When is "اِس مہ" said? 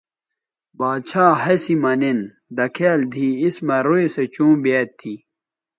3.41-3.77